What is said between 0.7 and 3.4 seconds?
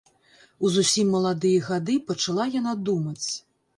зусім маладыя гады пачала яна думаць.